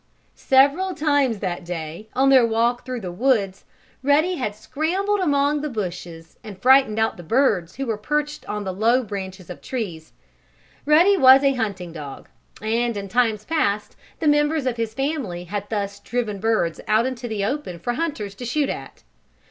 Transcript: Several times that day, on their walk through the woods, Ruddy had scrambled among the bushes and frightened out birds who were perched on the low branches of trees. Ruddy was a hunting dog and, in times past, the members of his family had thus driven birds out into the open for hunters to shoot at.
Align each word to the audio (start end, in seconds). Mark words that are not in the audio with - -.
Several 0.33 0.95
times 0.95 1.37
that 1.41 1.63
day, 1.63 2.09
on 2.15 2.31
their 2.31 2.43
walk 2.43 2.83
through 2.83 3.01
the 3.01 3.11
woods, 3.11 3.65
Ruddy 4.01 4.33
had 4.37 4.55
scrambled 4.55 5.19
among 5.19 5.61
the 5.61 5.69
bushes 5.69 6.39
and 6.43 6.59
frightened 6.59 6.97
out 6.97 7.27
birds 7.27 7.75
who 7.75 7.85
were 7.85 7.99
perched 7.99 8.43
on 8.49 8.63
the 8.63 8.73
low 8.73 9.03
branches 9.03 9.47
of 9.47 9.61
trees. 9.61 10.11
Ruddy 10.87 11.17
was 11.17 11.43
a 11.43 11.53
hunting 11.53 11.93
dog 11.93 12.29
and, 12.63 12.97
in 12.97 13.09
times 13.09 13.45
past, 13.45 13.95
the 14.17 14.27
members 14.27 14.65
of 14.65 14.77
his 14.77 14.95
family 14.95 15.43
had 15.43 15.69
thus 15.69 15.99
driven 15.99 16.39
birds 16.39 16.81
out 16.87 17.05
into 17.05 17.27
the 17.27 17.45
open 17.45 17.77
for 17.77 17.93
hunters 17.93 18.33
to 18.33 18.43
shoot 18.45 18.69
at. 18.69 19.03